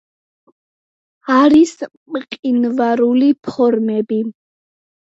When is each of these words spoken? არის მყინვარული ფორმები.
არის 1.35 1.75
მყინვარული 2.17 3.31
ფორმები. 3.51 4.23